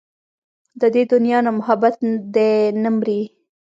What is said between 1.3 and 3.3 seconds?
نه محبت دې نه مري